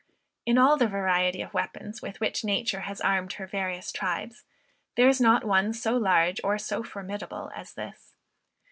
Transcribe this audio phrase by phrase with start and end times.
[0.47, 4.43] In all the variety of weapons with which nature has armed her various tribes,
[4.95, 8.15] there is not one so large or so formidable as this.